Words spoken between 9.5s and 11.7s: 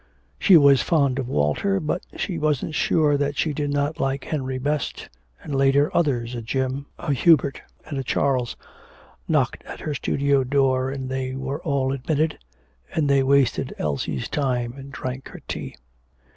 at her studio door, and they were